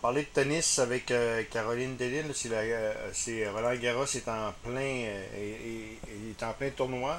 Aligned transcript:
parler 0.00 0.22
de 0.22 0.28
tennis 0.28 0.78
avec 0.78 1.10
euh, 1.10 1.42
Caroline 1.50 1.96
Delisle. 1.96 2.32
C'est, 2.34 2.48
euh, 2.52 2.92
c'est 3.12 3.48
Roland 3.48 3.74
Garros 3.76 4.04
est 4.04 4.28
en 4.28 4.52
plein 4.64 4.80
et, 4.80 5.98
est 6.30 6.42
en 6.42 6.52
plein 6.52 6.70
tournoi, 6.70 7.16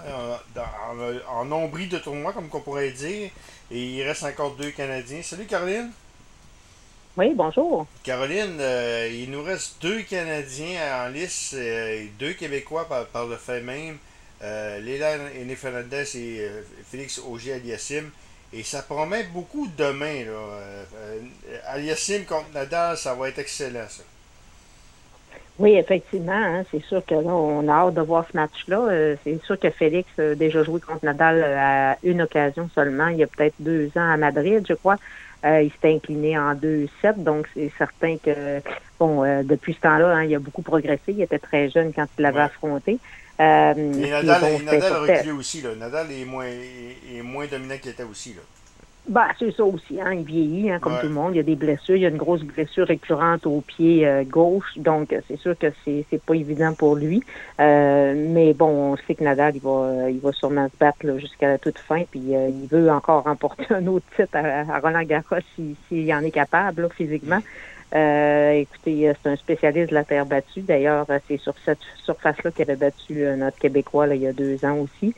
en, 0.57 1.39
en, 1.39 1.45
nombril 1.45 1.89
de 1.89 1.99
tournoi, 1.99 2.33
comme 2.33 2.49
qu'on 2.49 2.61
pourrait 2.61 2.91
dire. 2.91 3.29
Et 3.69 3.83
il 3.83 4.03
reste 4.03 4.23
encore 4.23 4.55
deux 4.55 4.71
Canadiens. 4.71 5.21
Salut 5.21 5.45
Caroline. 5.45 5.91
Oui, 7.17 7.33
bonjour. 7.35 7.85
Caroline, 8.03 8.61
il 9.11 9.29
nous 9.29 9.43
reste 9.43 9.81
deux 9.81 10.01
Canadiens 10.03 11.05
en 11.05 11.09
lice, 11.09 11.53
et 11.53 12.09
deux 12.17 12.33
Québécois 12.33 12.87
par, 12.87 13.27
le 13.27 13.35
fait 13.35 13.61
même. 13.61 13.97
Léla 14.41 15.17
Fernandez 15.57 16.17
et 16.17 16.49
Félix 16.89 17.19
Auger-Aliassime. 17.19 18.11
Et 18.53 18.63
ça 18.63 18.81
promet 18.81 19.23
beaucoup 19.23 19.67
demain. 19.77 20.25
Là. 20.25 20.31
Euh, 20.31 20.83
euh, 20.95 22.25
contre 22.25 22.51
Nadal, 22.53 22.97
ça 22.97 23.13
va 23.15 23.29
être 23.29 23.39
excellent, 23.39 23.87
ça. 23.89 24.03
Oui, 25.59 25.75
effectivement. 25.75 26.31
Hein, 26.33 26.63
c'est 26.71 26.83
sûr 26.83 27.05
que 27.05 27.13
là, 27.13 27.29
on 27.29 27.67
a 27.67 27.71
hâte 27.71 27.93
de 27.93 28.01
voir 28.01 28.25
ce 28.31 28.35
match-là. 28.35 28.79
Euh, 28.89 29.15
c'est 29.23 29.43
sûr 29.43 29.59
que 29.59 29.69
Félix 29.69 30.07
a 30.17 30.35
déjà 30.35 30.63
joué 30.63 30.79
contre 30.79 31.05
Nadal 31.05 31.43
à 31.43 31.97
une 32.03 32.21
occasion 32.21 32.69
seulement, 32.73 33.07
il 33.07 33.17
y 33.17 33.23
a 33.23 33.27
peut-être 33.27 33.55
deux 33.59 33.87
ans 33.95 34.11
à 34.11 34.17
Madrid, 34.17 34.65
je 34.67 34.73
crois. 34.73 34.97
il 35.43 35.71
s'est 35.81 35.93
incliné 35.93 36.37
en 36.37 36.55
2-7, 36.55 36.87
donc 37.17 37.47
c'est 37.53 37.71
certain 37.77 38.17
que, 38.17 38.61
bon, 38.99 39.43
depuis 39.43 39.73
ce 39.73 39.81
temps-là, 39.81 40.15
hein, 40.15 40.23
il 40.23 40.33
a 40.35 40.39
beaucoup 40.39 40.61
progressé. 40.61 41.01
Il 41.09 41.21
était 41.21 41.39
très 41.39 41.69
jeune 41.69 41.93
quand 41.93 42.07
il 42.17 42.21
l'avait 42.21 42.41
affronté. 42.41 42.99
Euh, 43.41 43.73
et 43.75 44.09
Nadal, 44.09 44.43
a 44.43 44.99
reculé 44.99 45.31
aussi. 45.31 45.61
Là. 45.61 45.75
Nadal 45.75 46.11
est 46.11 46.25
moins, 46.25 46.45
est, 46.45 47.21
moins 47.23 47.47
dominant 47.47 47.77
qu'il 47.77 47.91
était 47.91 48.03
aussi. 48.03 48.33
Là. 48.33 48.41
Bah, 49.07 49.29
c'est 49.39 49.51
ça 49.55 49.63
aussi, 49.65 49.99
hein. 49.99 50.13
il 50.13 50.23
vieillit, 50.23 50.69
hein, 50.69 50.79
comme 50.79 50.93
tout 51.01 51.07
le 51.07 51.13
monde. 51.13 51.33
Il 51.33 51.37
y 51.37 51.39
a 51.39 51.43
des 51.43 51.55
blessures, 51.55 51.95
il 51.95 52.03
y 52.03 52.05
a 52.05 52.09
une 52.09 52.17
grosse 52.17 52.43
blessure 52.43 52.85
récurrente 52.87 53.47
au 53.47 53.61
pied 53.61 54.07
euh, 54.07 54.23
gauche, 54.23 54.77
donc 54.77 55.15
c'est 55.27 55.37
sûr 55.37 55.57
que 55.57 55.67
c'est 55.83 56.05
c'est 56.09 56.21
pas 56.21 56.35
évident 56.35 56.73
pour 56.75 56.95
lui. 56.95 57.23
Euh, 57.59 58.13
mais 58.15 58.53
bon, 58.53 58.93
on 58.93 58.97
sait 58.97 59.15
que 59.15 59.23
Nadal, 59.23 59.55
il 59.55 59.61
va 59.61 60.09
il 60.09 60.19
va 60.19 60.31
sûrement 60.33 60.67
se 60.67 60.77
battre 60.77 61.17
jusqu'à 61.17 61.47
la 61.47 61.57
toute 61.57 61.79
fin, 61.79 62.03
puis 62.09 62.21
il 62.21 62.67
veut 62.69 62.91
encore 62.91 63.23
remporter 63.25 63.65
un 63.73 63.87
autre 63.87 64.05
titre 64.15 64.35
à, 64.35 64.79
Roland 64.79 65.03
Garros 65.03 65.41
s'il 65.55 65.75
si, 65.89 66.13
en 66.13 66.21
est 66.21 66.31
capable 66.31 66.87
physiquement. 66.95 67.39
Euh, 67.93 68.51
écoutez, 68.51 69.09
euh, 69.09 69.13
c'est 69.21 69.29
un 69.29 69.35
spécialiste 69.35 69.89
de 69.89 69.95
la 69.95 70.05
terre 70.05 70.25
battue. 70.25 70.61
D'ailleurs, 70.61 71.05
euh, 71.09 71.19
c'est 71.27 71.37
sur 71.37 71.53
cette 71.65 71.81
surface-là 72.03 72.51
qu'il 72.51 72.63
avait 72.63 72.77
battu 72.77 73.25
notre 73.37 73.57
Québécois 73.57 74.07
là, 74.07 74.15
il 74.15 74.21
y 74.21 74.27
a 74.27 74.33
deux 74.33 74.63
ans 74.63 74.77
aussi. 74.77 75.13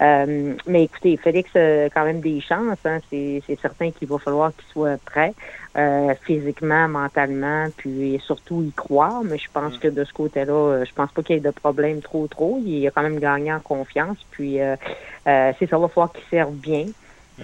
mais 0.00 0.84
écoutez, 0.84 1.16
Félix 1.16 1.50
a 1.56 1.88
quand 1.88 2.04
même 2.04 2.20
des 2.20 2.40
chances. 2.40 2.78
Hein. 2.84 2.98
C'est, 3.10 3.42
certain 3.60 3.90
qu'il 3.90 4.08
va 4.08 4.18
falloir 4.18 4.54
qu'il 4.54 4.66
soit 4.72 4.98
prêt 5.04 5.32
physiquement, 6.22 6.88
mentalement, 6.88 7.66
puis 7.76 8.20
surtout 8.24 8.62
y 8.62 8.72
croire. 8.72 9.22
Mais 9.24 9.38
je 9.38 9.48
pense 9.52 9.76
mm. 9.76 9.78
que 9.78 9.88
de 9.88 10.04
ce 10.04 10.12
côté-là, 10.12 10.84
je 10.84 10.92
pense 10.92 11.10
pas 11.10 11.22
qu'il 11.22 11.36
y 11.36 11.38
ait 11.38 11.42
de 11.42 11.50
problème 11.50 12.00
trop 12.00 12.26
trop. 12.26 12.60
Il 12.64 12.86
a 12.86 12.90
quand 12.90 13.02
même 13.02 13.18
gagné 13.18 13.52
en 13.52 13.60
confiance. 13.60 14.18
Puis 14.30 14.58
c'est 15.24 15.66
ça 15.70 15.78
va 15.78 15.88
falloir 15.88 16.12
qu'il 16.12 16.24
serve 16.30 16.54
bien. 16.54 16.84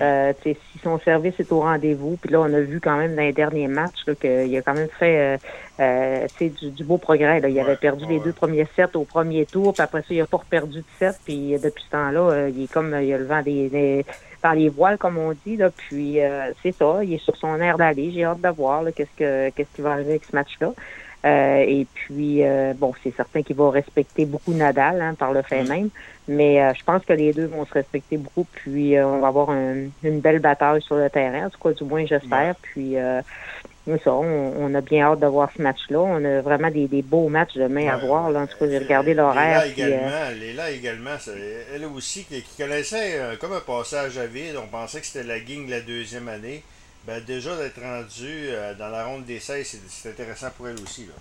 Euh, 0.00 0.32
si 0.42 0.56
son 0.82 0.98
service 0.98 1.38
est 1.38 1.52
au 1.52 1.60
rendez-vous, 1.60 2.16
puis 2.20 2.30
là, 2.30 2.40
on 2.40 2.52
a 2.52 2.60
vu 2.60 2.80
quand 2.80 2.96
même 2.96 3.14
dans 3.14 3.22
les 3.22 3.32
derniers 3.32 3.68
matchs 3.68 4.04
qu'il 4.20 4.56
a 4.56 4.62
quand 4.62 4.74
même 4.74 4.88
fait 4.98 5.18
euh, 5.18 5.36
euh 5.80 6.26
du, 6.40 6.70
du, 6.70 6.84
beau 6.84 6.98
progrès. 6.98 7.40
Là. 7.40 7.48
Il 7.48 7.58
avait 7.60 7.76
perdu 7.76 8.04
les 8.08 8.18
deux 8.18 8.32
premiers 8.32 8.66
sets 8.74 8.96
au 8.96 9.04
premier 9.04 9.46
tour, 9.46 9.72
puis 9.72 9.82
après 9.82 10.00
ça, 10.00 10.08
il 10.10 10.18
n'a 10.18 10.26
pas 10.26 10.40
perdu 10.50 10.78
de 10.78 10.84
set, 10.98 11.18
puis 11.24 11.56
depuis 11.62 11.84
ce 11.84 11.90
temps-là, 11.90 12.20
euh, 12.20 12.50
il 12.54 12.64
est 12.64 12.72
comme 12.72 12.96
il 13.00 13.12
a 13.12 13.18
le 13.18 13.24
vent 13.24 13.42
des, 13.42 14.04
par 14.42 14.54
les 14.54 14.68
voiles, 14.68 14.98
comme 14.98 15.16
on 15.16 15.32
dit. 15.46 15.56
Là, 15.56 15.70
puis 15.70 16.18
c'est 16.62 16.72
ça, 16.72 17.04
il 17.04 17.14
est 17.14 17.24
sur 17.24 17.36
son 17.36 17.60
air 17.60 17.78
d'aller. 17.78 18.10
J'ai 18.12 18.24
hâte 18.24 18.40
de 18.40 18.48
voir 18.48 18.84
qu'est-ce 18.94 19.16
que 19.16 19.50
qu'est-ce 19.50 19.76
qui 19.76 19.82
va 19.82 19.92
arriver 19.92 20.10
avec 20.10 20.24
ce 20.24 20.34
match-là. 20.34 20.72
Euh, 21.25 21.64
et 21.67 21.86
puis, 21.94 22.44
euh, 22.44 22.75
bon, 22.77 22.92
c'est 23.03 23.14
certain 23.17 23.42
qu'il 23.42 23.56
va 23.56 23.70
respecter 23.70 24.27
beaucoup 24.27 24.53
Nadal 24.53 25.00
hein, 25.00 25.14
par 25.14 25.33
le 25.33 25.41
fait 25.41 25.62
mm. 25.62 25.69
même, 25.69 25.89
mais 26.28 26.62
euh, 26.62 26.75
je 26.75 26.84
pense 26.84 27.03
que 27.05 27.14
les 27.14 27.33
deux 27.33 27.46
vont 27.46 27.64
se 27.64 27.73
respecter 27.73 28.18
beaucoup, 28.18 28.46
puis 28.52 29.01
on 29.01 29.20
va 29.20 29.29
avoir 29.29 29.51
une 29.51 30.20
belle 30.20 30.40
bataille 30.40 30.83
sur 30.83 30.96
le 30.96 31.08
terrain, 31.08 31.46
en 31.46 31.51
tout 31.51 31.61
cas, 31.61 31.73
du 31.73 31.84
moins, 31.84 32.05
j'espère. 32.05 32.55
Puis, 32.61 32.96
ça, 34.02 34.13
on, 34.13 34.74
a 34.74 34.80
bien 34.80 35.07
hâte 35.07 35.20
de 35.20 35.27
voir 35.27 35.51
ce 35.55 35.61
match-là. 35.61 36.01
On 36.01 36.24
a 36.24 36.40
vraiment 36.40 36.70
des, 36.70 36.89
beaux 37.02 37.29
matchs 37.29 37.55
demain 37.55 37.89
à 37.89 37.98
voir. 37.98 38.30
Là. 38.30 38.40
En 38.40 38.46
tout 38.46 38.57
cas, 38.58 38.67
j'ai 38.67 38.79
regardé 38.79 39.13
l'horaire. 39.13 39.63
Léla 39.64 39.73
également, 39.73 40.40
Léla 40.40 40.70
également 40.70 41.17
elle 41.74 41.84
aussi, 41.86 42.24
qui, 42.24 42.42
connaissait 42.57 43.18
comme 43.40 43.52
un 43.52 43.61
passage 43.61 44.18
à 44.18 44.27
vide. 44.27 44.57
On 44.63 44.67
pensait 44.67 45.01
que 45.01 45.07
c'était 45.07 45.27
la 45.27 45.39
gang 45.39 45.67
de 45.67 45.70
la 45.70 45.80
deuxième 45.80 46.29
année. 46.29 46.63
Ben, 47.06 47.22
déjà 47.22 47.54
d'être 47.56 47.80
rendu 47.82 48.48
euh, 48.48 48.74
dans 48.74 48.88
la 48.88 49.04
ronde 49.04 49.26
des 49.26 49.38
16, 49.38 49.78
c'est 49.88 50.08
intéressant 50.08 50.48
pour 50.56 50.68
elle 50.68 50.80
aussi. 50.82 51.02
Là. 51.02 51.12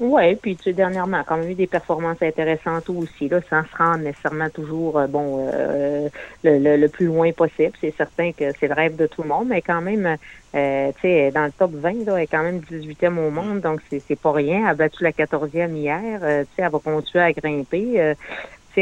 Oui, 0.00 0.34
puis 0.36 0.56
tu 0.56 0.62
sais, 0.62 0.72
dernièrement, 0.72 1.22
quand 1.26 1.36
même 1.36 1.50
eu 1.50 1.54
des 1.54 1.66
performances 1.66 2.22
intéressantes 2.22 2.88
aussi, 2.88 3.28
là, 3.28 3.40
sans 3.50 3.62
se 3.62 3.76
rendre 3.76 3.98
nécessairement 3.98 4.48
toujours 4.48 4.98
euh, 4.98 5.06
bon 5.06 5.46
euh, 5.52 6.08
le, 6.42 6.76
le, 6.78 6.88
plus 6.88 7.04
loin 7.04 7.30
possible. 7.32 7.72
C'est 7.82 7.94
certain 7.94 8.32
que 8.32 8.44
c'est 8.58 8.68
le 8.68 8.74
rêve 8.74 8.96
de 8.96 9.06
tout 9.06 9.22
le 9.22 9.28
monde, 9.28 9.48
mais 9.48 9.60
quand 9.60 9.82
même, 9.82 10.16
tu 10.54 10.58
sais, 11.02 11.30
dans 11.34 11.44
le 11.44 11.52
top 11.52 11.72
20, 11.74 12.06
là, 12.06 12.16
elle 12.16 12.22
est 12.22 12.26
quand 12.26 12.42
même 12.42 12.60
18e 12.60 13.18
au 13.18 13.30
monde, 13.30 13.60
donc 13.60 13.82
c'est, 13.90 14.00
c'est 14.00 14.18
pas 14.18 14.32
rien. 14.32 14.60
Elle 14.60 14.68
a 14.68 14.74
battu 14.74 15.04
la 15.04 15.12
14e 15.12 15.74
hier, 15.74 16.20
tu 16.20 16.24
sais, 16.24 16.62
elle 16.62 16.70
va 16.70 16.78
continuer 16.78 17.24
à 17.24 17.32
grimper 17.32 18.14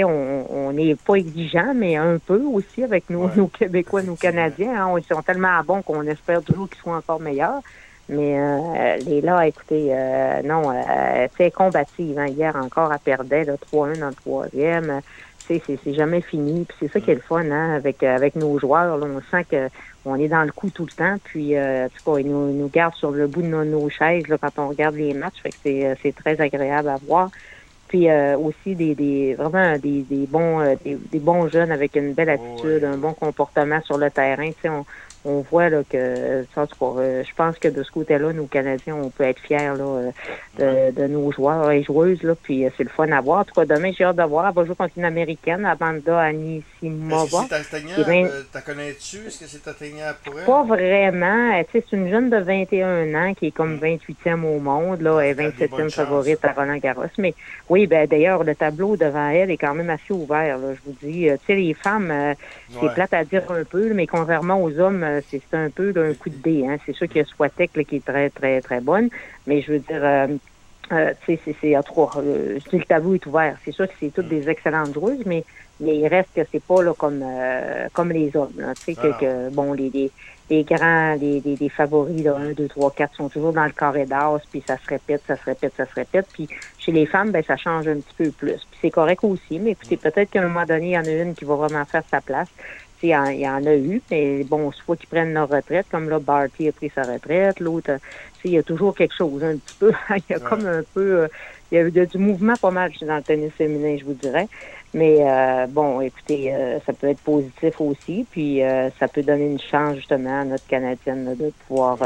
on 0.04 0.72
n'est 0.72 0.94
pas 0.94 1.14
exigeant, 1.14 1.72
mais 1.74 1.96
un 1.96 2.18
peu 2.18 2.42
aussi 2.42 2.82
avec 2.82 3.10
nos, 3.10 3.28
nos 3.36 3.46
Québécois, 3.48 4.02
nos 4.02 4.16
Canadiens. 4.16 4.86
Hein. 4.86 4.94
Ils 4.98 5.14
sont 5.14 5.22
tellement 5.22 5.62
bons 5.64 5.82
qu'on 5.82 6.02
espère 6.02 6.42
toujours 6.42 6.68
qu'ils 6.68 6.80
soient 6.80 6.96
encore 6.96 7.20
meilleurs. 7.20 7.62
Mais 8.08 8.38
euh, 8.38 8.96
les 9.04 9.20
là, 9.20 9.46
écoutez, 9.46 9.88
euh, 9.90 10.42
non, 10.42 10.70
euh, 10.70 11.28
c'est 11.36 11.50
combative. 11.50 12.18
Hein. 12.18 12.28
Hier 12.28 12.56
encore, 12.56 12.92
elle 12.92 12.98
perdait 13.00 13.44
3-1 13.44 13.98
dans 13.98 14.08
le 14.08 14.14
troisième. 14.14 15.00
C'est, 15.46 15.62
c'est 15.66 15.94
jamais 15.94 16.20
fini. 16.20 16.64
Puis 16.64 16.76
c'est 16.80 16.92
ça 16.92 17.00
qui 17.00 17.10
est 17.10 17.14
le 17.14 17.20
fun 17.20 17.50
hein, 17.50 17.74
avec, 17.74 18.02
avec 18.02 18.36
nos 18.36 18.58
joueurs. 18.58 18.96
Là, 18.96 19.06
on 19.06 19.20
sent 19.30 19.44
que 19.50 19.68
on 20.04 20.16
est 20.16 20.28
dans 20.28 20.42
le 20.42 20.52
coup 20.52 20.70
tout 20.70 20.86
le 20.86 20.92
temps. 20.92 21.16
Puis, 21.24 21.56
euh, 21.56 21.88
tout 21.88 22.10
cas, 22.10 22.18
ils 22.18 22.28
nous, 22.28 22.52
nous 22.52 22.68
gardent 22.68 22.94
sur 22.94 23.10
le 23.10 23.26
bout 23.26 23.42
de 23.42 23.48
nos, 23.48 23.90
chaises 23.90 24.26
là, 24.28 24.38
quand 24.38 24.58
on 24.58 24.68
regarde 24.68 24.94
les 24.94 25.12
matchs. 25.12 25.42
Fait 25.42 25.50
que 25.50 25.56
c'est, 25.62 25.96
c'est 26.02 26.14
très 26.14 26.40
agréable 26.40 26.88
à 26.88 26.96
voir 26.96 27.30
puis 27.88 28.10
euh, 28.10 28.36
aussi 28.36 28.74
des, 28.74 28.94
des 28.94 29.34
vraiment 29.34 29.76
des, 29.78 30.02
des 30.02 30.26
bons 30.26 30.60
euh, 30.60 30.74
des, 30.84 30.96
des, 30.96 31.18
bons 31.18 31.48
jeunes 31.48 31.72
avec 31.72 31.96
une 31.96 32.12
belle 32.12 32.28
attitude, 32.28 32.84
un 32.84 32.98
bon 32.98 33.14
comportement 33.14 33.80
sur 33.82 33.96
le 33.96 34.10
terrain. 34.10 34.48
Tu 34.50 34.54
sais, 34.62 34.68
on, 34.68 34.84
on 35.24 35.40
voit 35.40 35.68
là, 35.68 35.82
que 35.88 36.44
ça, 36.54 36.66
euh, 36.82 37.24
je 37.24 37.34
pense 37.34 37.58
que 37.58 37.68
de 37.68 37.82
ce 37.82 37.90
côté-là, 37.90 38.32
nous 38.32 38.46
Canadiens, 38.46 38.94
on 38.94 39.10
peut 39.10 39.24
être 39.24 39.40
fiers 39.40 39.58
là, 39.58 39.74
euh, 39.80 40.10
de, 40.58 41.00
de, 41.00 41.06
nos 41.08 41.32
joueurs 41.32 41.70
et 41.70 41.82
joueuses. 41.82 42.22
Là, 42.22 42.34
puis 42.40 42.64
euh, 42.64 42.70
c'est 42.76 42.84
le 42.84 42.88
fun 42.88 43.10
à 43.10 43.20
voir. 43.20 43.40
En 43.40 43.44
tout 43.44 43.54
cas, 43.54 43.64
demain, 43.64 43.90
j'ai 43.96 44.04
hâte 44.04 44.16
de 44.16 44.22
voir. 44.22 44.48
Elle 44.48 44.54
va 44.54 44.64
jouer 44.64 44.76
contre 44.76 44.92
une 44.96 45.04
américaine, 45.04 45.64
Amanda 45.66 46.20
Anisimova. 46.20 47.46
T'as 47.48 48.60
connais-tu? 48.60 49.26
Est-ce 49.26 49.40
que 49.40 49.46
c'est 49.46 49.66
atteignable 49.68 50.18
pour 50.24 50.38
elle? 50.38 50.46
Pas 50.46 50.62
vraiment. 50.62 51.62
C'est 51.72 51.92
une 51.92 52.10
jeune 52.10 52.30
de 52.30 52.38
21 52.38 53.14
ans 53.14 53.34
qui 53.34 53.46
est 53.46 53.50
comme 53.50 53.78
28e 53.78 54.36
mm. 54.36 54.44
au 54.44 54.58
monde, 54.60 55.00
là, 55.00 55.20
et 55.22 55.34
27e 55.34 55.90
favorite 55.90 56.44
à 56.44 56.52
Roland 56.52 56.76
Garros. 56.76 57.02
Mais 57.18 57.34
oui, 57.68 57.86
ben 57.86 58.06
d'ailleurs, 58.06 58.44
le 58.44 58.54
tableau 58.54 58.96
devant 58.96 59.28
elle 59.28 59.50
est 59.50 59.56
quand 59.56 59.74
même 59.74 59.90
assez 59.90 60.12
ouvert. 60.12 60.58
Là, 60.58 60.74
je 60.74 60.80
vous 60.84 60.96
dis, 61.02 61.28
tu 61.28 61.46
sais, 61.46 61.54
les 61.54 61.74
femmes, 61.74 62.34
c'est 62.70 62.94
plate 62.94 63.12
à 63.14 63.24
dire 63.24 63.42
un 63.50 63.64
peu, 63.64 63.92
mais 63.92 64.06
contrairement 64.06 64.62
aux 64.62 64.78
hommes, 64.78 65.04
euh, 65.07 65.07
c'est 65.30 65.42
un 65.52 65.70
peu 65.70 65.92
d'un 65.92 66.14
coup 66.14 66.30
de 66.30 66.36
dé. 66.36 66.66
Hein. 66.66 66.76
C'est 66.86 66.94
sûr 66.94 67.06
qu'il 67.08 67.18
y 67.18 67.20
a 67.20 67.24
Swatek 67.24 67.72
qui 67.86 67.96
est 67.96 68.04
très, 68.04 68.30
très, 68.30 68.60
très 68.60 68.80
bonne, 68.80 69.08
mais 69.46 69.62
je 69.62 69.72
veux 69.72 69.78
dire, 69.78 70.00
euh, 70.02 70.26
euh, 70.92 71.12
c'est, 71.26 71.38
c'est, 71.60 71.74
à 71.74 71.82
trois. 71.82 72.10
Euh, 72.18 72.58
le 72.72 72.84
tableau 72.84 73.14
est 73.14 73.26
ouvert. 73.26 73.56
C'est 73.64 73.72
sûr 73.72 73.86
que 73.86 73.94
c'est 74.00 74.12
toutes 74.12 74.28
des 74.28 74.48
excellentes 74.48 74.94
joueuses, 74.94 75.24
mais, 75.26 75.44
mais 75.80 75.96
il 75.96 76.06
reste 76.06 76.30
que 76.34 76.40
c'est 76.50 76.62
pas 76.62 76.82
là 76.82 76.94
comme 76.94 77.24
comme 77.92 78.10
les 78.10 78.34
hommes. 78.36 78.72
Tu 78.76 78.82
sais 78.82 78.94
que, 78.94 79.20
que, 79.20 79.50
bon 79.50 79.74
les, 79.74 79.90
les, 79.90 80.10
les 80.50 80.64
grands, 80.64 81.14
les, 81.14 81.40
les, 81.40 81.68
favoris 81.68 82.24
là, 82.24 82.36
1, 82.36 82.52
2, 82.52 82.68
3, 82.68 82.90
4 82.92 83.16
sont 83.16 83.28
toujours 83.28 83.52
dans 83.52 83.64
le 83.64 83.72
carré 83.72 84.06
d'as, 84.06 84.38
puis 84.50 84.62
ça 84.66 84.78
se 84.78 84.86
répète, 84.88 85.22
ça 85.26 85.36
se 85.36 85.44
répète, 85.44 85.74
ça 85.76 85.84
se 85.84 85.94
répète. 85.94 86.26
Puis 86.32 86.48
chez 86.78 86.92
les 86.92 87.06
femmes, 87.06 87.30
ben 87.30 87.42
ça 87.46 87.56
change 87.56 87.86
un 87.86 87.96
petit 87.96 88.14
peu 88.16 88.30
plus. 88.30 88.66
Puis 88.70 88.78
c'est 88.80 88.90
correct 88.90 89.22
aussi, 89.24 89.58
mais 89.58 89.72
écoutez, 89.72 89.96
peut-être 89.96 90.30
qu'à 90.30 90.40
un 90.40 90.48
moment 90.48 90.64
donné, 90.64 90.86
il 90.86 90.92
y 90.92 90.98
en 90.98 91.04
a 91.04 91.10
une 91.10 91.34
qui 91.34 91.44
va 91.44 91.54
vraiment 91.54 91.84
faire 91.84 92.02
sa 92.10 92.20
place. 92.20 92.48
Il 93.02 93.10
y, 93.10 93.16
en, 93.16 93.26
il 93.26 93.40
y 93.40 93.48
en 93.48 93.64
a 93.64 93.74
eu, 93.74 94.02
mais 94.10 94.42
bon, 94.44 94.72
soit 94.72 94.96
qu'ils 94.96 95.08
prennent 95.08 95.32
leur 95.32 95.48
retraite, 95.48 95.86
comme 95.90 96.08
là, 96.08 96.18
Barty 96.18 96.68
a 96.68 96.72
pris 96.72 96.90
sa 96.92 97.02
retraite, 97.02 97.60
l'autre, 97.60 97.98
il 98.44 98.52
y 98.52 98.58
a 98.58 98.62
toujours 98.62 98.94
quelque 98.94 99.14
chose, 99.14 99.42
un 99.44 99.56
petit 99.56 99.74
peu. 99.78 99.92
il 100.10 100.22
y 100.30 100.34
a 100.34 100.40
comme 100.40 100.66
un 100.66 100.82
peu, 100.94 101.22
euh, 101.22 101.28
il 101.70 101.78
y 101.78 101.80
a 101.80 101.84
eu 101.84 101.90
du 101.90 102.18
mouvement 102.18 102.54
pas 102.56 102.70
mal 102.70 102.92
dans 103.00 103.16
le 103.16 103.22
tennis 103.22 103.52
féminin, 103.52 103.96
je 103.98 104.04
vous 104.04 104.14
dirais. 104.14 104.48
Mais 104.94 105.18
euh, 105.20 105.66
bon, 105.68 106.00
écoutez, 106.00 106.54
euh, 106.54 106.78
ça 106.86 106.92
peut 106.92 107.08
être 107.08 107.20
positif 107.20 107.80
aussi, 107.80 108.26
puis 108.30 108.62
ça 108.98 109.06
peut 109.06 109.22
donner 109.22 109.46
une 109.46 109.60
chance 109.60 109.96
justement 109.96 110.40
à 110.40 110.44
notre 110.44 110.66
Canadienne 110.66 111.36
de 111.36 111.52
pouvoir 111.66 111.98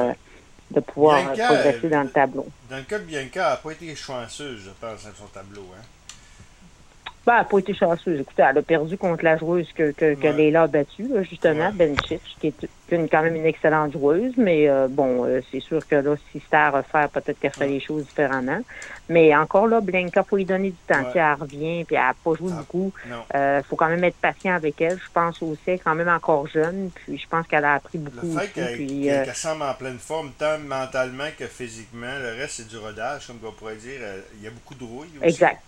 de 0.70 0.80
pouvoir 0.80 1.32
progresser 1.32 1.88
dans 1.90 2.02
le 2.02 2.08
tableau. 2.08 2.46
Dans 2.70 2.78
le 2.78 2.84
cas 2.84 2.98
de 2.98 3.04
Bianca, 3.04 3.28
elle 3.34 3.42
n'a 3.42 3.56
pas 3.56 3.70
été 3.72 3.94
chanceuse, 3.94 4.62
je 4.64 4.70
pense, 4.80 5.04
dans 5.04 5.14
son 5.14 5.26
tableau. 5.26 5.66
Hein? 5.76 5.82
Ben, 7.24 7.34
elle 7.34 7.38
n'a 7.38 7.44
pas 7.44 7.58
été 7.58 7.74
chanceuse. 7.74 8.20
Écoutez, 8.20 8.42
elle 8.42 8.58
a 8.58 8.62
perdu 8.62 8.96
contre 8.96 9.24
la 9.24 9.36
joueuse 9.36 9.68
que, 9.72 9.92
que, 9.92 10.14
que 10.14 10.26
Leila 10.26 10.62
a 10.62 10.66
battue, 10.66 11.08
justement, 11.28 11.70
ouais. 11.78 11.94
qui 12.40 12.46
est 12.48 12.68
une, 12.90 13.08
quand 13.08 13.22
même 13.22 13.36
une 13.36 13.46
excellente 13.46 13.92
joueuse, 13.92 14.32
mais 14.36 14.68
euh, 14.68 14.88
bon, 14.88 15.24
euh, 15.24 15.40
c'est 15.50 15.60
sûr 15.60 15.86
que 15.86 15.94
là, 15.94 16.16
si 16.30 16.40
c'était 16.40 16.56
à 16.56 16.70
refaire, 16.70 17.08
peut-être 17.10 17.38
qu'elle 17.38 17.52
ferait 17.52 17.68
les 17.68 17.80
choses 17.80 18.04
différemment. 18.06 18.60
Mais 19.08 19.34
encore 19.36 19.66
là, 19.66 19.80
Blanca, 19.80 20.22
faut 20.24 20.36
lui 20.36 20.44
donner 20.44 20.70
du 20.70 20.76
temps. 20.86 21.00
Ouais. 21.00 21.12
Elle 21.14 21.34
revient, 21.34 21.84
puis 21.84 21.96
elle 21.96 22.02
n'a 22.02 22.14
pas 22.24 22.34
joué 22.34 22.50
Ah, 22.52 22.58
beaucoup. 22.58 22.92
Il 23.06 23.36
euh, 23.36 23.62
faut 23.62 23.76
quand 23.76 23.88
même 23.88 24.04
être 24.04 24.16
patient 24.16 24.54
avec 24.54 24.80
elle. 24.80 24.98
Je 24.98 25.12
pense 25.12 25.40
aussi, 25.42 25.60
elle 25.66 25.74
est 25.74 25.78
quand 25.78 25.94
même 25.94 26.08
encore 26.08 26.46
jeune, 26.48 26.90
puis 26.94 27.18
je 27.18 27.28
pense 27.28 27.46
qu'elle 27.46 27.64
a 27.64 27.74
appris 27.74 27.98
beaucoup. 27.98 28.26
Le 28.26 28.40
fait 28.40 28.48
qu'elle 28.48 28.76
qu 28.76 29.10
euh, 29.10 29.24
qu 29.24 29.34
semble 29.34 29.62
en 29.62 29.74
pleine 29.74 29.98
forme, 29.98 30.32
tant 30.38 30.58
mentalement 30.58 31.28
que 31.38 31.46
physiquement, 31.46 32.18
le 32.20 32.40
reste, 32.40 32.54
c'est 32.56 32.68
du 32.68 32.78
rodage, 32.78 33.26
comme 33.26 33.38
on 33.44 33.52
pourrait 33.52 33.76
dire. 33.76 34.00
Euh, 34.00 34.20
Il 34.38 34.44
y 34.44 34.46
a 34.46 34.50
beaucoup 34.50 34.74
de 34.74 34.84
rouille 34.84 35.08
aussi. 35.18 35.28
Exact. 35.28 35.60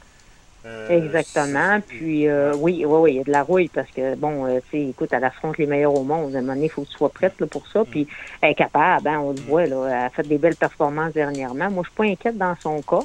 Euh, 0.67 0.89
Exactement. 0.89 1.81
Puis 1.89 2.29
euh, 2.29 2.55
oui, 2.55 2.85
oui, 2.87 2.99
oui, 3.01 3.13
il 3.13 3.17
y 3.17 3.21
a 3.21 3.25
de 3.25 3.31
la 3.33 3.43
rouille 3.43 3.69
parce 3.71 3.91
que 3.93 4.15
bon, 4.17 4.47
euh, 4.47 4.61
tu 4.71 4.71
sais, 4.79 4.89
écoute, 4.89 5.11
elle 5.13 5.25
affronte 5.25 5.59
les 5.59 5.67
meilleurs 5.67 5.95
au 5.95 6.05
monde. 6.05 6.35
À 6.35 6.39
un 6.39 6.43
moment 6.43 6.55
donné, 6.55 6.67
il 6.67 6.71
faut 6.71 6.83
que 6.83 6.89
tu 6.89 6.95
sois 6.97 7.11
prête 7.13 7.35
là, 7.41 7.47
pour 7.47 7.67
ça. 7.69 7.85
Puis 7.91 8.07
elle 8.43 8.51
est 8.53 8.55
capable, 8.55 9.09
hein, 9.09 9.21
on 9.21 9.33
le 9.33 9.41
voit, 9.41 9.67
là. 9.67 9.87
Elle 9.89 9.93
a 10.07 10.11
fait 10.11 10.27
des 10.27 10.39
belles 10.39 10.57
performances 10.57 11.13
dernièrement. 11.15 11.71
Moi, 11.71 11.83
je 11.85 11.89
suis 11.91 11.95
pas 11.97 12.05
inquiète 12.05 12.37
dans 12.39 12.57
son 12.63 12.83
cas. 12.83 13.05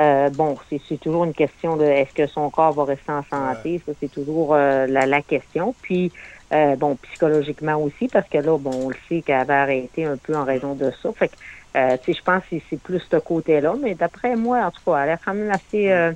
Euh, 0.00 0.30
bon, 0.30 0.58
c'est 0.68 0.80
c'est 0.88 0.98
toujours 0.98 1.24
une 1.24 1.34
question 1.34 1.76
de 1.76 1.84
est-ce 1.84 2.12
que 2.14 2.26
son 2.28 2.50
corps 2.50 2.74
va 2.74 2.84
rester 2.84 3.12
en 3.12 3.22
santé? 3.24 3.82
Ça, 3.86 3.92
c'est 4.00 4.08
toujours 4.10 4.54
euh, 4.54 4.86
la, 4.86 5.06
la 5.06 5.22
question. 5.22 5.76
Puis 5.82 6.12
euh, 6.52 6.76
bon, 6.76 6.96
psychologiquement 6.96 7.76
aussi, 7.76 8.08
parce 8.08 8.28
que 8.28 8.38
là, 8.38 8.58
bon, 8.58 8.86
on 8.86 8.88
le 8.88 8.96
sait 9.08 9.22
qu'elle 9.22 9.36
avait 9.36 9.52
arrêté 9.54 10.04
un 10.04 10.16
peu 10.18 10.36
en 10.36 10.44
raison 10.44 10.74
de 10.74 10.90
ça. 11.02 11.12
Fait 11.18 11.28
que 11.28 11.36
euh, 11.76 11.96
tu 12.04 12.12
sais, 12.12 12.18
je 12.18 12.22
pense 12.24 12.42
que 12.50 12.56
c'est- 12.70 12.82
plus 12.82 13.00
ce 13.10 13.16
côté-là. 13.18 13.74
Mais 13.80 13.94
d'après 13.94 14.36
moi, 14.36 14.64
en 14.64 14.70
tout 14.72 14.80
cas, 14.86 15.04
elle 15.04 15.10
est 15.10 15.18
quand 15.24 15.34
même 15.34 15.50
assez 15.50 16.12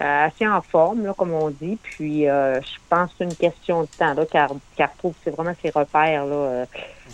assez 0.00 0.46
en 0.46 0.62
forme, 0.62 1.04
là, 1.06 1.14
comme 1.14 1.32
on 1.32 1.50
dit. 1.50 1.78
Puis 1.82 2.28
euh, 2.28 2.60
je 2.60 2.76
pense 2.88 3.10
que 3.10 3.16
c'est 3.18 3.24
une 3.24 3.36
question 3.36 3.82
de 3.82 3.88
temps, 3.96 4.14
là, 4.14 4.26
car, 4.26 4.52
car 4.76 4.90
retrouve 4.92 5.14
c'est 5.24 5.30
vraiment 5.30 5.54
ses 5.62 5.70
repères 5.70 6.26
là, 6.26 6.34
euh, 6.34 6.66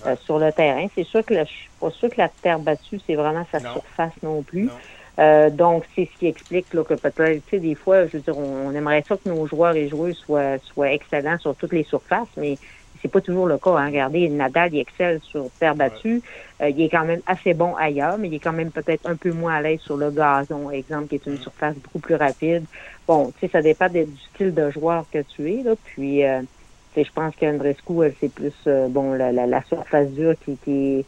euh, 0.06 0.16
sur 0.24 0.38
le 0.38 0.52
terrain. 0.52 0.86
C'est 0.94 1.04
sûr 1.04 1.24
que 1.24 1.34
la- 1.34 1.44
je 1.44 1.50
suis 1.50 1.70
pas 1.80 1.90
sûre 1.90 2.10
que 2.10 2.18
la 2.20 2.28
terre 2.42 2.58
battue, 2.58 3.00
c'est 3.06 3.14
vraiment 3.14 3.46
sa 3.50 3.60
Non. 3.60 3.72
surface 3.72 4.12
non 4.22 4.42
plus. 4.42 4.64
Non. 4.64 4.72
Euh, 5.20 5.48
donc, 5.50 5.84
c'est 5.94 6.08
ce 6.12 6.18
qui 6.18 6.26
explique 6.26 6.74
là, 6.74 6.82
que 6.84 6.94
peut-être, 6.94 7.44
tu 7.44 7.50
sais, 7.50 7.60
des 7.60 7.76
fois, 7.76 8.06
je 8.08 8.16
veux 8.16 8.22
dire, 8.22 8.36
on, 8.36 8.66
on 8.68 8.74
aimerait 8.74 9.04
ça 9.08 9.16
que 9.16 9.28
nos 9.28 9.46
joueurs 9.46 9.76
et 9.76 9.88
joueuses 9.88 10.16
soient, 10.18 10.58
soient 10.60 10.90
excellents 10.92 11.38
sur 11.38 11.54
toutes 11.56 11.72
les 11.72 11.84
surfaces, 11.84 12.28
mais 12.36 12.58
c'est 13.04 13.10
pas 13.10 13.20
toujours 13.20 13.46
le 13.46 13.58
cas. 13.58 13.72
Hein. 13.76 13.86
Regardez, 13.86 14.28
Nadal, 14.30 14.72
il 14.72 14.80
excelle 14.80 15.20
sur 15.20 15.50
terre 15.60 15.76
battue. 15.76 16.22
Euh, 16.62 16.70
il 16.70 16.80
est 16.80 16.88
quand 16.88 17.04
même 17.04 17.20
assez 17.26 17.52
bon 17.52 17.74
ailleurs, 17.76 18.16
mais 18.16 18.28
il 18.28 18.34
est 18.34 18.40
quand 18.40 18.52
même 18.54 18.72
peut-être 18.72 19.04
un 19.04 19.16
peu 19.16 19.30
moins 19.30 19.56
à 19.56 19.60
l'aise 19.60 19.80
sur 19.80 19.98
le 19.98 20.10
gazon, 20.10 20.70
exemple, 20.70 21.08
qui 21.08 21.16
est 21.16 21.26
une 21.26 21.36
surface 21.36 21.76
beaucoup 21.76 21.98
plus 22.00 22.14
rapide. 22.14 22.64
Bon, 23.06 23.30
tu 23.32 23.40
sais, 23.46 23.52
ça 23.52 23.60
dépend 23.60 23.88
de- 23.90 24.04
du 24.04 24.18
style 24.34 24.54
de 24.54 24.70
joueur 24.70 25.04
que 25.12 25.18
tu 25.36 25.52
es, 25.52 25.62
là. 25.62 25.74
Puis, 25.84 26.24
euh, 26.24 26.40
je 26.96 27.10
pense 27.14 27.34
qu'Andrescu, 27.36 28.04
elle, 28.04 28.14
c'est 28.20 28.32
plus, 28.32 28.54
euh, 28.66 28.88
bon, 28.88 29.12
la, 29.12 29.32
la, 29.32 29.46
la 29.46 29.62
surface 29.64 30.08
dure 30.12 30.34
qui, 30.42 30.56
qui, 30.64 31.06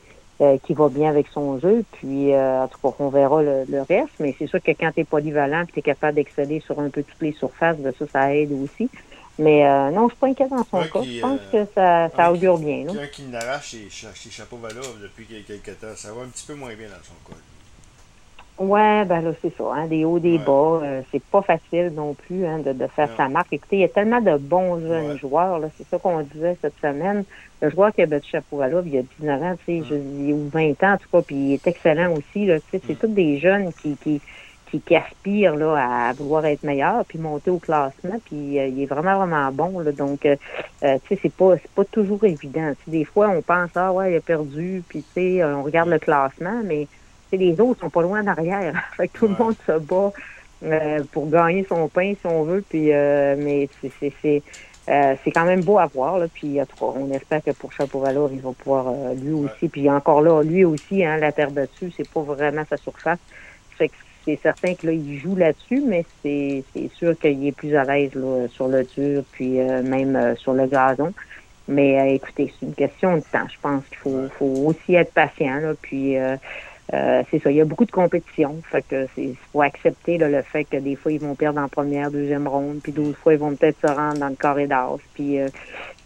qui 0.64 0.74
va 0.74 0.90
bien 0.90 1.08
avec 1.08 1.28
son 1.28 1.58
jeu. 1.58 1.84
Puis, 1.92 2.36
en 2.36 2.68
tout 2.68 2.78
cas, 2.82 2.94
on 2.98 3.08
verra 3.08 3.42
le, 3.42 3.64
le 3.66 3.80
reste. 3.82 4.12
Mais 4.20 4.34
c'est 4.38 4.46
sûr 4.48 4.60
que 4.62 4.72
quand 4.72 4.90
tu 4.92 5.00
es 5.00 5.04
polyvalent 5.04 5.62
et 5.62 5.72
tu 5.72 5.78
es 5.78 5.82
capable 5.82 6.16
d'exceller 6.16 6.60
sur 6.60 6.78
un 6.78 6.90
peu 6.90 7.02
toutes 7.04 7.22
les 7.22 7.32
surfaces, 7.32 7.78
ben 7.78 7.94
ça, 7.98 8.04
ça 8.12 8.34
aide 8.36 8.52
aussi. 8.52 8.90
Mais 9.38 9.66
euh, 9.66 9.90
non, 9.90 10.04
je 10.08 10.12
suis 10.14 10.18
pas 10.20 10.28
inquiète 10.28 10.48
dans 10.50 10.64
son 10.64 10.82
cas. 10.88 11.00
qui, 11.00 11.16
Je 11.16 11.20
pense 11.20 11.40
euh, 11.54 11.64
que 11.66 11.70
ça, 12.16 12.32
augure 12.32 12.56
bien. 12.58 12.84
là. 12.86 12.92
Quelqu'un 12.92 13.06
qui 13.08 13.22
l'arrache 13.30 13.68
chez, 13.68 13.88
chez 13.90 14.30
Chapeau-Valov 14.30 15.00
depuis 15.02 15.26
quelques 15.26 15.78
temps. 15.78 15.94
Ça 15.94 16.12
va 16.12 16.22
un 16.22 16.28
petit 16.28 16.46
peu 16.46 16.54
moins 16.54 16.74
bien 16.74 16.88
dans 16.88 17.02
son 17.04 17.14
cas. 17.32 17.38
Ouais, 18.58 19.04
ben 19.04 19.20
là, 19.20 19.32
c'est 19.42 19.54
ça, 19.54 19.64
hein, 19.74 19.86
des 19.86 20.06
hauts, 20.06 20.18
des 20.18 20.38
Ouais. 20.38 20.44
bas. 20.46 20.80
euh, 20.82 21.02
c'est 21.12 21.22
pas 21.22 21.42
facile 21.42 21.92
non 21.94 22.14
plus 22.14 22.46
hein, 22.46 22.60
de, 22.60 22.72
de 22.72 22.86
faire 22.86 23.10
Non. 23.10 23.16
sa 23.18 23.28
marque. 23.28 23.52
Écoutez, 23.52 23.76
il 23.76 23.80
y 23.80 23.84
a 23.84 23.88
tellement 23.88 24.22
de 24.22 24.38
bons 24.38 24.80
jeunes 24.80 25.10
Ouais. 25.10 25.18
joueurs, 25.18 25.58
là, 25.58 25.68
c'est 25.76 25.86
ça 25.86 25.98
qu'on 25.98 26.20
disait 26.22 26.56
cette 26.62 26.72
semaine. 26.80 27.24
Le 27.60 27.68
joueur 27.68 27.92
qui 27.92 28.00
a 28.00 28.06
battu 28.06 28.30
Chapovalov, 28.30 28.86
il 28.88 28.94
y 28.94 28.98
a 28.98 29.02
19 29.02 29.42
ans, 29.42 29.56
tu 29.66 29.82
sais, 29.82 29.86
je- 29.86 29.94
il- 29.96 30.32
ou 30.32 30.48
20 30.50 30.82
ans, 30.84 30.94
en 30.94 30.96
tout 30.96 31.08
cas, 31.12 31.20
puis 31.20 31.36
il 31.36 31.52
est 31.52 31.66
excellent 31.66 32.14
aussi, 32.14 32.46
là, 32.46 32.58
tu 32.60 32.64
sais, 32.70 32.80
c'est 32.86 32.94
Mm. 32.94 32.96
tous 32.96 33.08
des 33.08 33.38
jeunes 33.38 33.72
qui, 33.74 33.94
qui, 34.02 34.22
qui, 34.70 34.82
qui 34.82 34.96
aspirent 34.96 35.56
là, 35.56 36.08
à 36.10 36.14
vouloir 36.14 36.44
être 36.46 36.62
meilleurs, 36.64 37.04
puis 37.06 37.18
monter 37.18 37.50
au 37.50 37.60
classement, 37.60 38.18
puis 38.24 38.58
euh, 38.58 38.66
il 38.68 38.82
est 38.82 38.86
vraiment, 38.86 39.16
vraiment 39.18 39.52
bon, 39.52 39.78
là, 39.80 39.92
donc, 39.92 40.26
euh, 40.26 40.36
euh, 40.84 40.98
tu 41.04 41.14
sais, 41.14 41.20
c'est 41.22 41.34
pas, 41.34 41.56
c'est 41.58 41.72
pas 41.74 41.84
toujours 41.86 42.24
évident. 42.24 42.72
Tu 42.78 42.84
sais, 42.84 42.90
des 42.90 43.04
fois, 43.04 43.28
on 43.30 43.42
pense, 43.42 43.70
ah 43.76 43.92
ouais, 43.92 44.12
il 44.12 44.16
a 44.16 44.20
perdu, 44.20 44.84
puis 44.88 45.04
tu 45.04 45.10
sais, 45.40 45.44
on 45.44 45.62
regarde 45.62 45.88
le 45.90 45.98
classement, 45.98 46.62
mais 46.64 46.88
tu 47.32 47.38
sais, 47.38 47.44
les 47.44 47.60
autres 47.60 47.80
sont 47.80 47.90
pas 47.90 48.02
loin 48.02 48.22
en 48.22 48.26
arrière. 48.26 48.74
fait 48.96 49.08
que 49.08 49.18
tout 49.18 49.28
le 49.28 49.34
Ouais. 49.34 49.38
monde 49.38 49.56
se 49.66 49.78
bat 49.78 50.12
euh, 50.64 51.04
pour 51.12 51.30
gagner 51.30 51.64
son 51.68 51.88
pain, 51.88 52.14
si 52.20 52.26
on 52.26 52.44
veut. 52.44 52.62
Puis, 52.68 52.92
euh, 52.92 53.36
mais 53.38 53.68
c'est, 53.80 53.92
c'est, 54.00 54.14
c'est, 54.22 54.42
euh, 54.90 55.16
c'est 55.24 55.32
quand 55.32 55.44
même 55.44 55.62
beau 55.62 55.78
à 55.78 55.86
voir. 55.86 56.18
Là. 56.18 56.28
Puis, 56.32 56.58
on 56.80 57.10
espère 57.10 57.42
que 57.42 57.50
pour 57.52 57.72
Chapovalov, 57.72 58.32
il 58.34 58.42
va 58.42 58.52
pouvoir 58.54 58.88
euh, 58.88 59.14
lui 59.14 59.32
aussi. 59.32 59.68
Puis 59.68 59.90
encore 59.90 60.22
là, 60.22 60.42
lui 60.42 60.64
aussi, 60.64 61.04
hein, 61.04 61.18
la 61.18 61.32
terre 61.32 61.50
battue, 61.50 61.92
c'est 61.96 62.08
pas 62.08 62.22
vraiment 62.22 62.64
sa 62.70 62.78
surface. 62.78 63.18
Fait 63.76 63.88
que 63.90 63.96
c'est 64.26 64.38
certain 64.42 64.74
que 64.74 64.86
là, 64.86 64.92
il 64.92 65.18
joue 65.18 65.36
là-dessus, 65.36 65.82
mais 65.86 66.04
c'est, 66.22 66.64
sûr 66.96 67.16
qu'il 67.18 67.46
est 67.46 67.52
plus 67.52 67.76
à 67.76 67.84
l'aise 67.84 68.10
sur 68.50 68.68
le 68.68 68.84
dur, 68.84 69.22
puis 69.32 69.60
euh, 69.60 69.82
même 69.82 70.16
euh, 70.16 70.34
sur 70.36 70.52
le 70.52 70.66
gazon. 70.66 71.12
Mais 71.68 72.00
euh, 72.00 72.14
écoutez, 72.14 72.52
c'est 72.58 72.66
une 72.66 72.74
question 72.74 73.16
de 73.16 73.22
temps. 73.22 73.46
Je 73.48 73.58
pense 73.62 73.84
qu'il 73.86 73.98
faut, 73.98 74.28
faut 74.36 74.66
aussi 74.66 74.94
être 74.94 75.12
patient. 75.12 75.60
Là, 75.60 75.74
puis 75.80 76.16
c'est 77.30 77.42
ça, 77.42 77.50
il 77.50 77.56
y 77.56 77.60
a 77.60 77.64
beaucoup 77.64 77.84
de 77.84 77.90
compétition. 77.90 78.60
Fait 78.70 78.82
que 78.82 79.06
c'est 79.14 79.34
faut 79.52 79.62
accepter 79.62 80.18
là, 80.18 80.28
le 80.28 80.42
fait 80.42 80.64
que 80.64 80.76
des 80.76 80.96
fois 80.96 81.12
ils 81.12 81.20
vont 81.20 81.34
perdre 81.34 81.60
en 81.60 81.68
première, 81.68 82.10
deuxième 82.10 82.46
ronde, 82.46 82.80
puis 82.82 82.92
d'autres 82.92 83.18
fois 83.18 83.34
ils 83.34 83.38
vont 83.38 83.54
peut-être 83.54 83.80
se 83.80 83.92
rendre 83.92 84.18
dans 84.18 84.28
le 84.28 84.36
carré 84.36 84.66
d'as. 84.66 84.96
Puis 85.14 85.38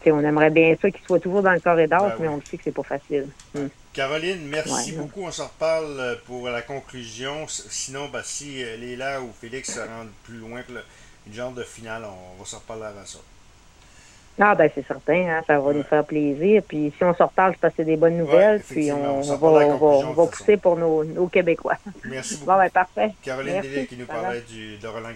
on 0.06 0.20
aimerait 0.20 0.50
bien 0.50 0.74
ça 0.80 0.90
qu'ils 0.90 1.04
soient 1.04 1.20
toujours 1.20 1.42
dans 1.42 1.52
le 1.52 1.60
carré 1.60 1.86
d'as, 1.86 2.00
Ben 2.00 2.14
mais 2.20 2.28
on 2.28 2.36
le 2.36 2.42
sait 2.42 2.56
que 2.56 2.64
c'est 2.64 2.74
pas 2.74 2.82
facile. 2.82 3.26
Hmm. 3.54 3.68
Caroline, 3.92 4.46
merci 4.46 4.92
Ouais. 4.92 4.98
beaucoup. 4.98 5.22
On 5.24 5.32
se 5.32 5.42
reparle 5.42 5.98
euh, 5.98 6.14
pour 6.26 6.48
la 6.48 6.62
conclusion. 6.62 7.46
Sinon, 7.48 8.08
ben, 8.08 8.22
si 8.22 8.62
euh, 8.62 8.76
Léla 8.76 9.20
ou 9.20 9.30
Félix 9.40 9.74
se 9.74 9.80
rendent 9.80 10.12
plus 10.24 10.38
loin 10.38 10.62
que 10.62 10.72
le, 10.72 10.84
une 11.26 11.34
genre 11.34 11.50
de 11.52 11.64
finale, 11.64 12.04
on 12.04 12.38
va 12.40 12.44
se 12.48 12.54
reparler 12.56 12.84
avant 12.84 13.04
ça. 13.04 13.18
Ah 14.42 14.54
ben 14.54 14.70
c'est 14.74 14.86
certain, 14.86 15.28
hein, 15.28 15.42
ça 15.46 15.58
va 15.58 15.60
Ouais. 15.68 15.74
nous 15.74 15.82
faire 15.82 16.04
plaisir. 16.04 16.62
Puis 16.66 16.92
si 16.96 17.04
on 17.04 17.12
se 17.12 17.22
reparle, 17.22 17.56
que 17.56 17.66
c'est 17.76 17.84
des 17.84 17.96
bonnes 17.96 18.16
nouvelles. 18.16 18.62
puis 18.62 18.90
on, 18.90 19.22
s'en 19.22 19.36
va, 19.36 19.48
on 19.48 20.14
on 20.18 20.26
pousser 20.26 20.56
pour 20.56 20.76
nos, 20.76 21.04
nos 21.04 21.26
Québécois. 21.26 21.76
Merci 22.04 22.36
beaucoup. 22.36 22.46
Bon 22.52 22.56
ben 22.56 22.70
parfait. 22.70 23.10
Caroline. 23.22 23.60
Délé 23.60 23.86
qui 23.86 23.96
nous 23.96 24.06
Bye 24.06 24.16
parlait 24.16 24.40
du, 24.42 24.78
de 24.78 24.86
Roland. 24.88 25.08